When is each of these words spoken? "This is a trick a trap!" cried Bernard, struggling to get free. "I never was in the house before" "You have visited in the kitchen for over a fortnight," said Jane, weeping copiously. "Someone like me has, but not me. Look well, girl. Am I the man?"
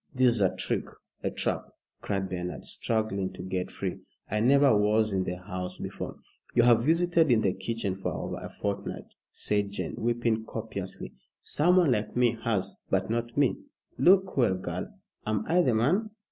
"This 0.15 0.33
is 0.33 0.41
a 0.41 0.55
trick 0.55 0.85
a 1.21 1.29
trap!" 1.29 1.61
cried 2.01 2.27
Bernard, 2.27 2.65
struggling 2.65 3.31
to 3.33 3.43
get 3.43 3.69
free. 3.69 3.99
"I 4.31 4.39
never 4.39 4.75
was 4.75 5.13
in 5.13 5.25
the 5.25 5.35
house 5.35 5.77
before" 5.77 6.15
"You 6.55 6.63
have 6.63 6.83
visited 6.83 7.29
in 7.29 7.41
the 7.41 7.53
kitchen 7.53 7.95
for 7.95 8.11
over 8.11 8.37
a 8.37 8.49
fortnight," 8.49 9.13
said 9.29 9.69
Jane, 9.69 9.93
weeping 9.99 10.43
copiously. 10.45 11.13
"Someone 11.39 11.91
like 11.91 12.15
me 12.17 12.35
has, 12.43 12.77
but 12.89 13.11
not 13.11 13.37
me. 13.37 13.57
Look 13.99 14.35
well, 14.35 14.55
girl. 14.55 14.91
Am 15.27 15.45
I 15.47 15.61
the 15.61 15.75
man?" 15.75 16.09